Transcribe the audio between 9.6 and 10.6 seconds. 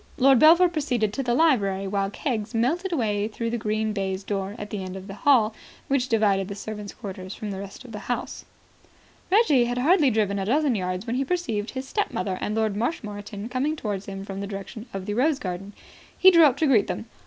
had hardly driven a